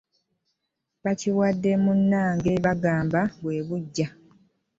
Bakiwadde 1.03 1.71
munnange 1.83 2.51
bagamba 2.65 3.21
bwe 3.41 3.57
buggya. 3.67 4.07